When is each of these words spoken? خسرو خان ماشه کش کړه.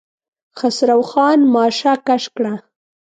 خسرو 0.57 1.01
خان 1.09 1.39
ماشه 1.53 1.93
کش 2.07 2.23
کړه. 2.35 2.53